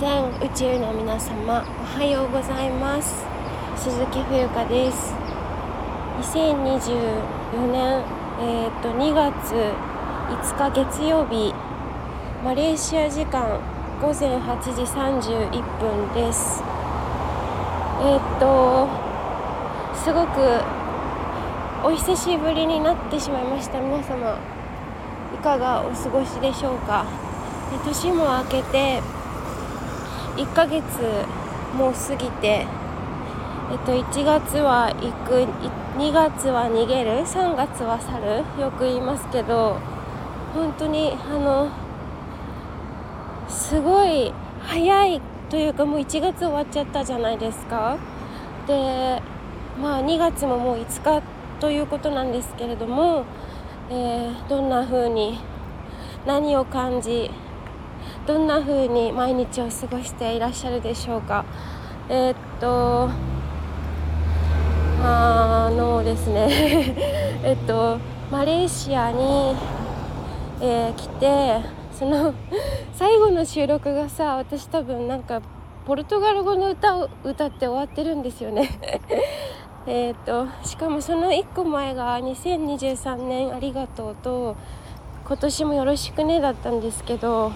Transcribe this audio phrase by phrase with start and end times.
[0.00, 3.22] 全宇宙の皆様おはようございます。
[3.76, 5.12] 鈴木冬香です。
[6.32, 8.02] 2024年
[8.40, 11.52] えー、と2月5日月曜日
[12.42, 13.60] マレーシア時間
[14.00, 16.62] 午前8時31分です。
[18.00, 18.88] えっ、と
[19.92, 20.64] すごく
[21.84, 23.78] お久しぶりになってしまいました。
[23.78, 24.38] 皆様
[25.34, 27.04] いかがお過ごしでしょうか。
[27.84, 29.19] 年も明けて
[30.36, 30.82] 1ヶ月
[31.76, 32.66] もう過ぎて
[33.70, 35.46] えっと1月は行く
[35.98, 39.78] 2月は逃げる3月は去るよく言いますけど
[40.54, 41.68] 本当にあの
[43.48, 47.98] すごい早いというかもう1月終わっちゃったじゃないですか。
[48.66, 49.20] で
[49.80, 51.22] まあ2月ももう5日
[51.60, 53.24] ということなんですけれども、
[53.90, 55.38] えー、どんな風に
[56.26, 57.30] 何を感じ
[58.30, 61.44] どんな風に毎日を過ごしていらっしゃるでしょうか？
[62.08, 63.10] えー、っと
[65.02, 66.46] あのですね。
[67.42, 67.98] えっと
[68.30, 69.56] マレーシアに、
[70.60, 71.60] えー、来て
[71.92, 72.32] その
[72.92, 75.42] 最後の収録がさ私多分なんか
[75.84, 78.70] ポルトガル語の歌を歌って終わってるんですよね。
[79.88, 84.54] えっとしかもその1個前が2023年ありがとうと
[85.26, 87.50] 今年もよろしくねだったんですけど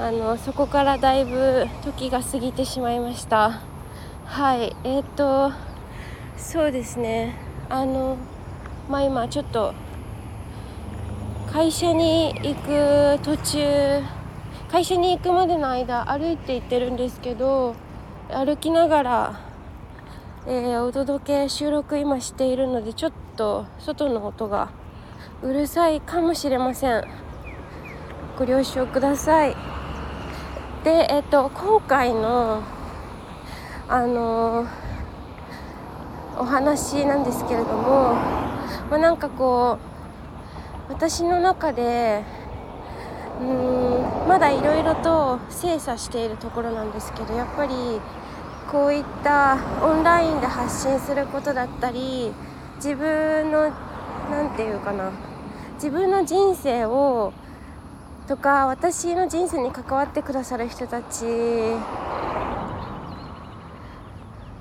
[0.00, 3.60] あのそこからだいぶ時が過ぎてしまいました。
[4.26, 4.76] はい。
[4.84, 5.52] えっ、ー、と
[6.36, 7.34] そうですね。
[7.68, 8.16] あの
[8.88, 9.74] まあ今ちょっと
[11.52, 14.00] 会社に行く途中
[14.70, 17.74] 会社に行くまでの間歩いて行ってるんですけど
[18.28, 19.40] 歩きながら、
[20.46, 24.70] えー、お届け収録今しているのでちょっと外の音が
[25.42, 27.04] うるさいかもしれません。
[28.38, 29.77] ご了承ください。
[30.88, 32.62] で、えっと、今回の
[33.90, 34.66] あの
[36.38, 38.14] お話なんですけれども、
[38.88, 39.78] まあ、なんかこ
[40.88, 42.24] う私の中で
[43.38, 47.74] うーんまだいろいろと精査しているところなんですけどやっぱり
[48.70, 52.32] こういったオンラインで発信することだったり
[52.76, 53.70] 自分の
[54.30, 55.12] 何て言うかな
[55.74, 57.34] 自分の人生を
[58.28, 61.24] とか私の人生に関わってくださる人たち。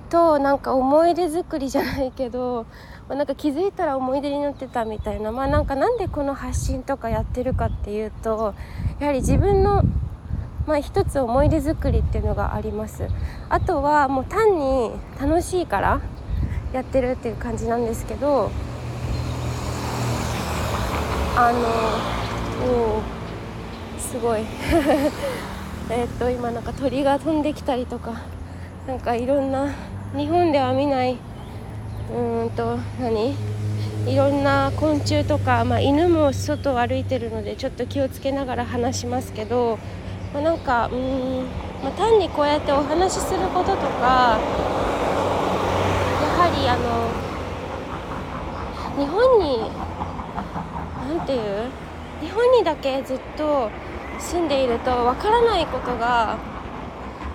[0.09, 2.65] となんか思い出作りじゃないけど、
[3.09, 5.33] まあ、なんか気づいたら思い出になってたみたいな。
[5.33, 8.55] まあなんかなんでこの発信とかやってるかっていうと
[9.01, 9.83] やはり自分の
[10.65, 13.09] まあ一つ思い出作りっていうのがあります。
[13.49, 15.99] あとはもう単に楽しいから
[16.71, 18.49] やってるっていう感じなんですけど
[21.35, 21.59] あの
[22.65, 23.16] お
[24.11, 24.41] すごい。
[25.89, 28.13] えっと今なんか鳥が飛んできたりとか
[28.87, 29.67] なんかいろんな
[30.15, 33.35] 日本では見ないうーんと何？
[34.05, 39.77] いろんな昆虫とか、まあ、犬も外を歩いてるのでちょっと気をつけながら話しますけど、
[40.33, 41.45] まあ、なんかうん、
[41.83, 44.37] まあ、単にこうやってお話しすることとか
[46.21, 47.09] やはりあの
[48.97, 49.59] 日本に
[51.09, 51.45] 何て言う？
[52.21, 53.69] 日本にだけずっと
[54.19, 56.37] 住んでいるとわからないことが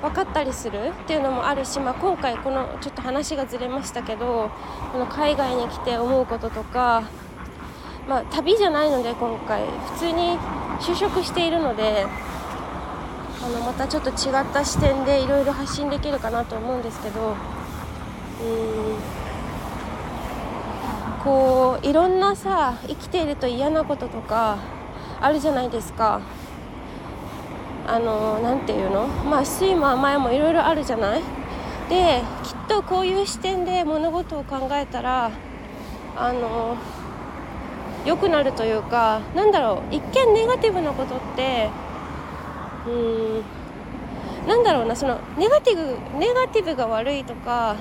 [0.02, 4.50] 分かったりするっていうのもあるし、まあ、今回このちょっと話がずれましたけど
[4.92, 7.04] この海外に来て思うこととか、
[8.08, 10.38] まあ、旅じゃないので今回普通に
[10.80, 12.04] 就職しているので
[13.44, 17.36] あのまたちょっと違った視点でいろいろ発信できるかなと思うんですけどうん
[21.22, 24.58] こういろんなさ生きていると嫌なこととか
[25.20, 26.20] あるじゃないですか。
[27.86, 29.06] あの何て言うの？
[29.06, 31.22] まあ酸いも甘いもいろいろあるじゃない？
[31.88, 35.30] できっとこういう視点で物事を考えたら
[36.16, 36.76] あの
[38.06, 39.94] 良くなるというかなんだろう？
[39.94, 41.70] 一見ネガティブなことって
[42.86, 43.42] うん
[44.48, 44.96] なんだろうな？
[44.96, 47.76] そのネガティブネガティブが悪いとか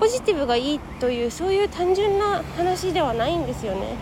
[0.00, 3.94] ポジティブがいいというそういう単純な話ではないんですよね。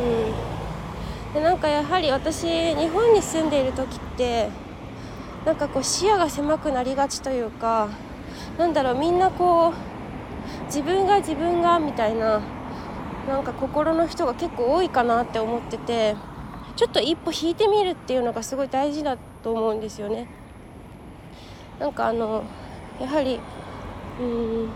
[0.00, 1.34] うん。
[1.34, 4.50] でなんかやはり私日本に住んでいる時って
[5.44, 7.88] なんかこう視野が狭くなりがちというか
[8.58, 12.40] なんだろうみんなこう自分が自分がみたいな
[13.28, 16.16] なんか心の人が結構多いかなって思ってて
[16.76, 20.26] ちょっと一歩引いてみるっていうのがすごい大事だと思うんですよね。
[21.78, 22.44] なんかあの
[23.00, 23.40] やはり
[24.20, 24.68] うん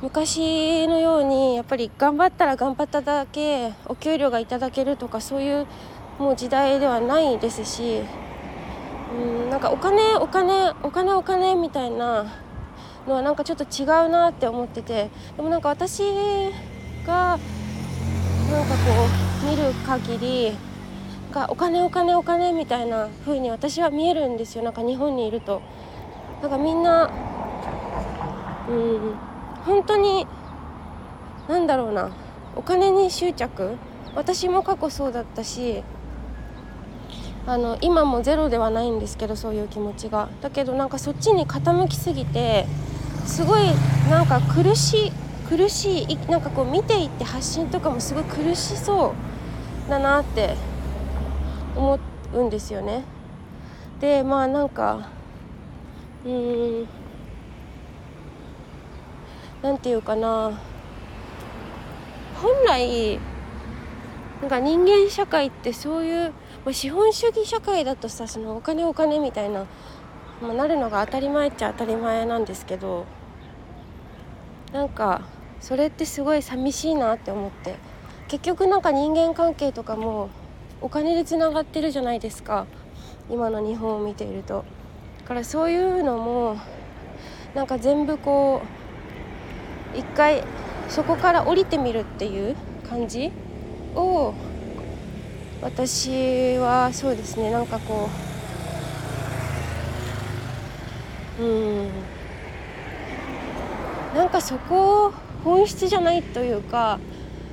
[0.00, 5.66] 昔のようにやっぱり頑張ったら頑張っただけお給料がいただけるとかそういう
[6.18, 8.02] もう時代ではないですし
[9.12, 12.26] うんなんかお金お金お金お金みたいな
[13.06, 16.02] のはなんかちょっと違うなって思っててでもなんか私
[17.06, 19.08] がなんかこ
[19.44, 20.52] う見る限り
[21.32, 24.64] がお金お金お金みたいな風に私は見えるんですよ。
[24.64, 25.62] なんか日本にいると。
[26.42, 27.10] なんかみんな
[28.68, 29.14] うん
[29.64, 30.26] 本当に
[31.48, 32.10] なんだろうな。
[32.54, 33.76] お金に執着。
[34.14, 35.82] 私も過去そうだったし
[37.46, 40.28] あの今もゼロではないんですけどそういう気持ちが。
[40.40, 42.66] だけどなんかそっちに傾きすぎて
[43.26, 43.62] すごい
[44.10, 45.12] なんか苦しい
[45.48, 49.14] 苦しいなんかこう見ていって発信とかもすごい苦しそ
[49.86, 50.56] うだなって
[51.76, 51.98] 思
[52.34, 53.04] うんですよね。
[54.00, 55.08] でまあなんか
[56.24, 56.88] うん
[59.62, 60.52] なんていうかな。
[62.42, 63.20] 本来
[64.40, 66.32] なんか人間社会ってそういう、
[66.64, 69.66] まあ、資本主義社会だとさそのお金お金みたいな、
[70.40, 73.04] まあ、なるのが当たり前っちゃ当たり前なんですけど
[74.72, 75.22] なんか
[75.60, 77.76] それってすごい寂しいなって思って
[78.28, 80.30] 結局なんか人間関係とかも
[80.80, 82.66] お金でつながってるじゃないですか
[83.28, 84.64] 今の日本を見ていると。
[85.22, 86.56] だからそういうのも
[87.54, 88.62] なんか全部こ
[89.94, 90.42] う一回
[90.88, 92.56] そこから降りてみるっていう
[92.88, 93.30] 感じ
[93.94, 94.34] を
[95.62, 98.08] 私はそうですねなんかこ
[101.40, 101.46] うう
[101.86, 101.88] ん。
[104.14, 105.12] なんかそこ
[105.42, 106.98] 本質じゃないというか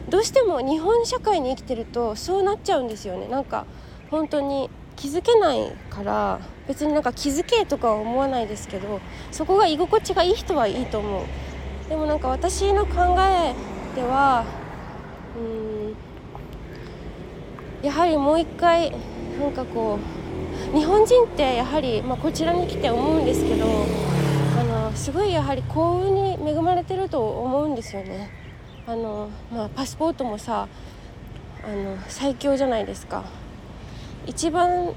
[0.10, 3.28] どうしても日本社会に生きてるとそうなっちゃうんですよね。
[3.28, 3.66] なんか
[4.12, 9.00] 本当に気づけないから別になんか気づけとかは思わないですけど
[9.32, 11.24] そこが居心地がいい人はいいと思う。
[11.88, 13.54] でもなんか私の考え
[13.96, 14.44] では
[15.38, 15.69] うん
[17.82, 18.92] やはりもう一回
[19.40, 20.00] なんかこ
[20.74, 23.86] う日本人ってやはり、まあ、こちらに来て思うんですけど
[24.60, 28.30] あのすごいやはり幸運に恵まれてると思うんですよね
[28.86, 30.68] あの、まあ、パスポートもさ
[31.64, 33.24] あの最強じゃないですか
[34.26, 34.94] 一番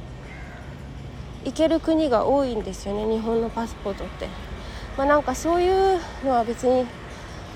[1.44, 4.52] 行ける国が多いんですよね日本のパスポートって。
[4.96, 6.84] まあ、なんかそういうのは別に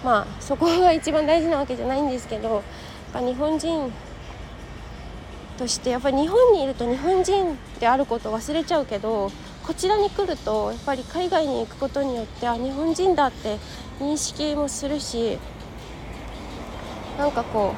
[0.05, 2.63] まあそこが一番大事なわけじゃないんですけど
[3.13, 3.93] 日本人
[5.57, 9.31] としてやっぱり日本にいると日本人であることを忘れちゃうけど
[9.67, 13.57] こちらに来るとやっぱり海外に行くことによってあ日本人だって
[14.01, 15.39] 認識もするし
[17.19, 17.75] なんかこ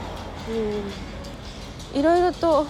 [0.48, 2.66] う、うん、いろいろと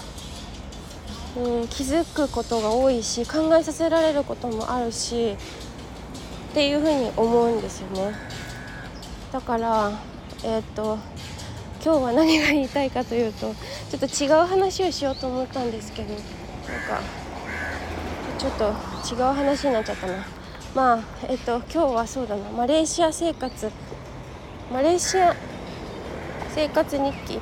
[1.36, 5.36] うん、気づくことが多いし考えさせられることもあるし
[6.50, 8.12] っていうふうに思うんですよね。
[9.30, 9.92] だから
[10.42, 10.98] えっ、と
[11.84, 13.54] 今日は何が言いたいかというと
[13.90, 17.00] ちょっと違う話をしようと思ったんですけどなんか
[18.38, 18.64] ちょっと
[19.14, 20.26] 違う話になっちゃったな。
[20.74, 22.50] まあえっ、と今日はそうだな。
[22.50, 23.70] マレーシア生活。
[24.72, 25.34] マレーシア
[26.54, 27.40] 生活日記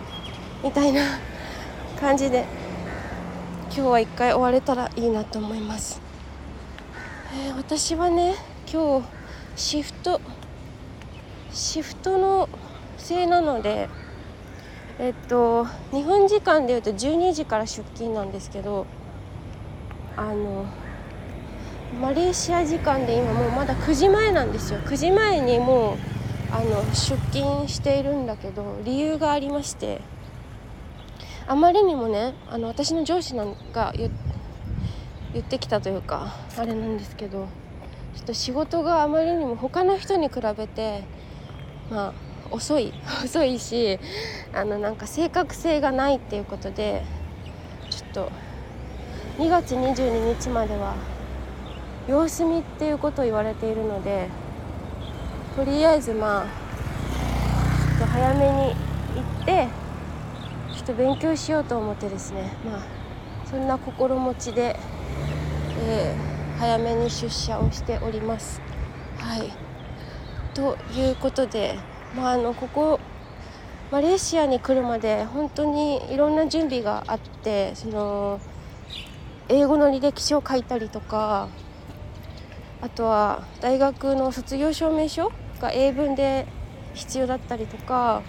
[0.63, 1.19] みたいな
[1.99, 2.45] 感じで
[3.65, 6.01] 今日は一回終われたらいいなと思います、
[7.35, 8.37] えー、私はね
[8.73, 9.07] 今日
[9.57, 10.21] シフト
[11.51, 12.49] シフトの
[12.97, 13.89] せいなので
[14.99, 18.87] えっと日本時間でいうと12時から出勤なんですけど
[20.17, 20.65] あの
[22.01, 24.81] マレーシア時間で今もうまだ9時前なんですよ。
[24.81, 25.97] 9時前にもう
[26.51, 30.01] あの出勤しているんだけど理由がありまして
[31.47, 34.11] あまりにもねあの私の上司なんか言
[35.41, 37.49] ってきたというかあれなんですけど
[38.15, 41.05] ちょっと仕事があまりにも他の人に比べて
[41.91, 42.93] まあ遅い
[43.25, 43.99] 遅いし
[44.53, 47.03] あのなんか正確性がないっていうことで
[47.91, 48.33] ちょっと
[49.39, 50.95] 2月22日までは
[52.09, 54.29] 様子見っていうことを言われているので
[55.57, 56.45] とりあえずまあ
[57.99, 58.75] ちょっと早めに行
[59.43, 59.69] って
[60.75, 62.81] ちょっと勉強しようと思ってですねまあ
[63.51, 64.77] そんな心持ちで、
[65.89, 68.61] えー、早めに出社をしております。
[69.19, 69.67] はい
[70.57, 71.79] ということで、
[72.15, 73.01] まあ、あのここ
[73.91, 78.41] マレーシアに来るまで本当にいろんな準備があってその
[79.49, 81.49] 英語の履歴書を書いたりとか
[82.81, 86.47] あとは大学の卒業証明書が英文で
[86.95, 88.23] 必要だったりとか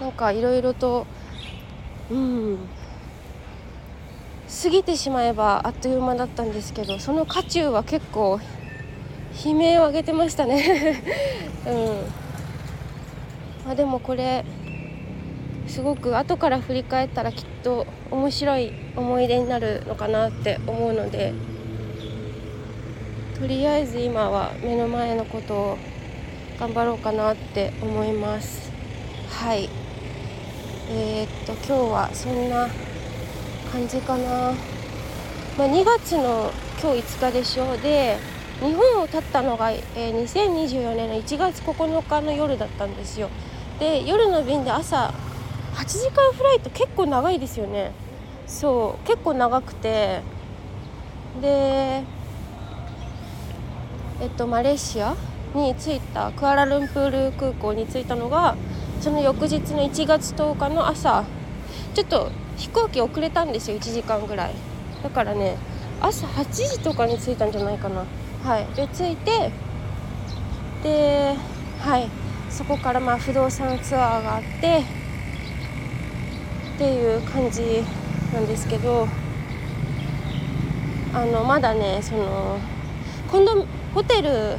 [0.00, 1.06] なんかいろいろと
[2.10, 2.58] うん
[4.62, 8.40] 過ぎてしまえばあっという間だったんですけどその渦中は結構
[9.44, 11.02] 悲鳴を上げてましたね。
[11.66, 11.74] うん。
[13.64, 14.44] まあでもこれ
[15.68, 21.34] すごく後から振り返ったらきっと面白い思い出になるのかなって思うので
[23.38, 25.78] とりあえず今は目の前のことを
[26.58, 28.72] 頑張ろうかなって思います。
[29.28, 29.68] はい。
[30.90, 32.66] えー、っと今日はそんな
[33.70, 34.52] 感じかな、
[35.56, 36.50] まあ、2月の
[36.82, 37.78] 今日5日でしょう。
[37.78, 38.16] で
[38.60, 43.28] 日本を立ったのが、えー、2024年の1月9日の夜だったんですよ。
[43.78, 45.14] で夜の便で朝
[45.74, 47.92] 8時間フライト結構長いですよね。
[48.48, 50.22] そう結構長くて。
[51.40, 52.02] で
[54.20, 55.14] えっとマレーシア
[55.54, 58.56] に着いたクアラルンプール空港に着いたのが
[59.00, 61.24] その翌日の1月10日の朝。
[61.94, 64.54] ちょっと飛行機遅れたんですよ1時間ぐらい。
[65.04, 65.56] だからね
[66.00, 68.04] 朝8時とかに着いたんじゃないかな。
[68.48, 68.66] はい。
[68.74, 69.52] で着いて
[70.82, 71.34] で
[71.80, 72.08] はい。
[72.48, 74.82] そこからまあ不動産ツアーがあって
[76.76, 77.84] っていう感じ
[78.32, 79.06] なんですけど
[81.12, 82.58] あのまだねその
[83.30, 84.56] 今度ホテル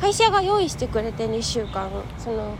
[0.00, 1.90] 会社が用意してくれて2週間。
[2.16, 2.56] その、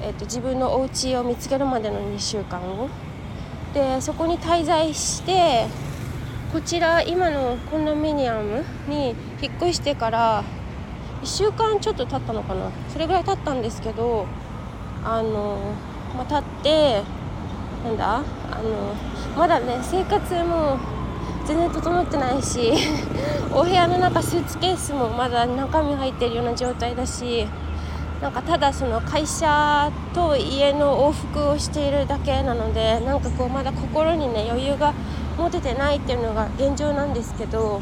[0.00, 2.88] えーと、自分のお家を見つけるまでの2週間を。
[3.74, 5.66] でそこに滞在して
[6.52, 10.42] こちら今のコンドミニアムに引っ越してから
[11.22, 12.72] 1週間ちょっと経ったのかな。
[12.88, 14.26] それぐらい経ったんですけど
[15.04, 15.58] あの、
[16.16, 17.02] まあ、経って
[17.84, 18.22] なんだあ
[18.62, 18.94] の
[19.38, 20.76] まだね生活も
[21.46, 22.72] 全然整ってないし
[23.54, 27.46] お部屋の中スーツケースもまだ中身入ってるような状態だし
[28.20, 34.92] なんかただその会社と家の往復をしているだけなのでなんかこうまだ心にね余裕が
[35.40, 37.80] 持ててないっていうのが現状なんですけど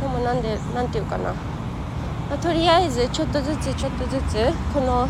[0.00, 1.36] でもなんでなんていうかな、ま
[2.32, 5.08] あ、とりあえずちょっとずつちょっとずつこの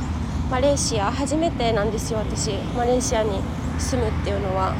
[0.50, 2.52] マレーシア初めてなんですよ私。
[2.76, 3.40] マレーシアに
[3.78, 4.74] 住むっていうのは。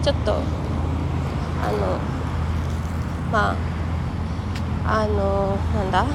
[0.00, 1.98] ちょっとあの
[3.32, 3.56] ま
[4.86, 6.06] ああのなんだ？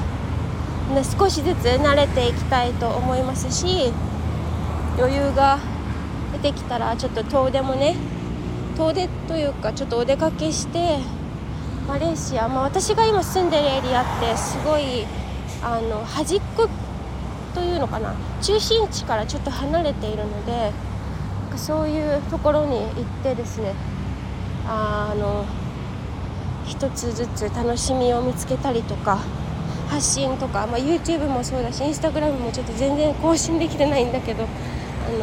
[1.04, 3.92] 少しずつ慣れていきたいと思いますし
[4.98, 5.58] 余裕が
[6.32, 7.94] 出てきたらちょっと遠出もね
[8.76, 10.98] 遠出というかちょっとお出かけして
[11.86, 15.06] マレーシア、まあ、私が今住んでるエリアってすごい
[15.62, 16.68] あの端っこ
[17.54, 20.72] というのかな中心地からちょっと離れているので
[21.56, 23.74] そういうところに行ってですね
[24.66, 25.44] あの
[26.66, 29.18] 一つずつ楽しみを見つけたりとか
[29.88, 34.46] 発信とか、まあ、YouTube もそうだし Instagram もちょっと全然更新できてないんだけどあ
[35.10, 35.18] の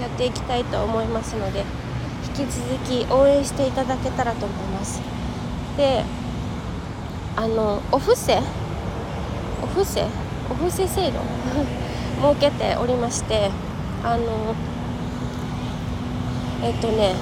[0.00, 1.64] やっていきたいと思いますので
[2.38, 5.00] き続き応援していただけたらと思います。
[5.76, 6.04] で
[7.36, 8.40] あのお布施？
[9.62, 10.04] お布施？
[10.50, 11.20] お布施制度？
[12.22, 13.50] 設けておりまして
[14.04, 14.54] あの
[16.62, 17.14] えっとね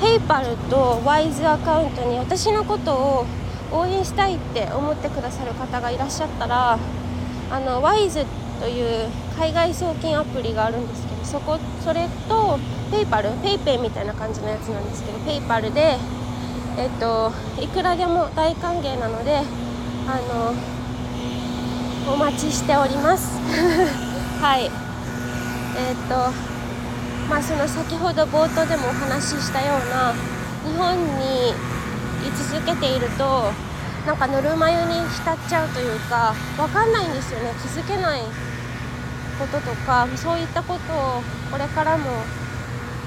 [0.00, 3.26] ペイパルとワイズアカウントに私のことを
[3.72, 6.78] 応援したいって思ってくださる方がいらっしゃったら
[7.50, 9.08] あの Wise ってという
[9.38, 12.58] 海外送金アプリがあるんですけどそこそれと
[12.90, 15.96] PayPal PayPay みたいな感じのやつなんですけど PayPal で
[16.78, 19.42] えっといくらでも大歓迎なので
[20.08, 20.54] あの
[22.12, 23.36] お待ちしております。
[24.40, 24.70] はい。
[25.76, 26.14] えっと
[27.28, 30.14] まあその先ほど冒頭でもお話ししたような
[30.64, 31.54] 日本に居
[32.50, 33.52] 続けていると
[34.06, 37.50] なんかぬるま湯に浸っちゃうというか分かんないんですよね。
[37.60, 38.20] 気づけない
[39.38, 42.04] こととかそういったことをこれからも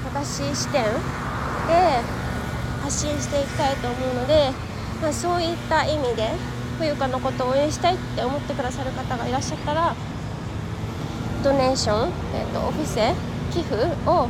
[0.04, 0.90] 私視点で
[2.82, 4.50] 発信していきたいと思うので、
[5.00, 6.28] まあ、そういった意味で
[6.78, 9.94] 冬香のことを応援したいって思ってくださる方がいらっしゃったら
[11.42, 12.98] ドネーション、えーと、オフィス
[13.52, 13.74] 寄付
[14.06, 14.28] を、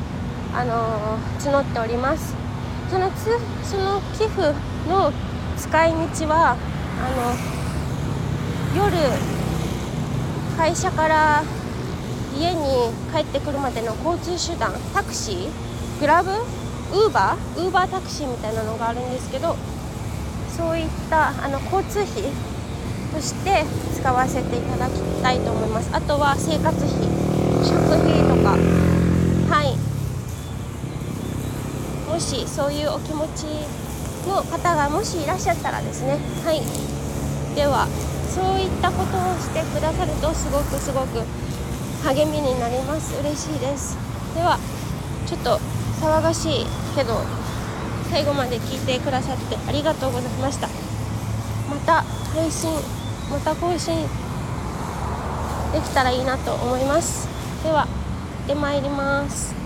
[0.55, 2.35] あのー、募っております。
[2.89, 3.27] そのつ
[3.65, 4.43] その寄付
[4.89, 5.13] の
[5.61, 5.97] 使い道
[6.29, 7.11] はあ
[8.75, 8.97] の夜
[10.57, 11.43] 会社から
[12.35, 12.65] 家に
[13.13, 15.51] 帰ってくるまでの交通手段タクシー
[16.01, 19.55] グラブウーバーウーバータクシーみたいなのがあるんですけど
[20.57, 22.23] そういったあの交通費
[23.13, 23.65] として
[23.95, 25.91] 使わせていただきたいと思います。
[25.93, 26.91] あとは生活費
[27.63, 28.57] 食費とか
[29.55, 29.77] はい。
[32.11, 33.47] もしそういうお気持ち
[34.27, 36.19] の方がもしいらっしゃったらですね。
[36.45, 36.63] はい。
[37.55, 37.87] では
[38.29, 41.25] そういったことをしてくださるとすごくすごく
[42.05, 43.19] 励みになります。
[43.21, 43.97] 嬉しいです。
[44.35, 44.59] では
[45.27, 45.59] ちょっと
[46.01, 47.23] 騒がしいけど
[48.11, 50.69] 最後まで聞いてくださってありがとうございました。
[51.69, 52.03] また
[52.35, 52.71] 配信
[53.31, 53.97] また更新
[55.73, 57.29] できたらいいなと思います。
[57.63, 57.87] では
[58.45, 59.60] ってまいります。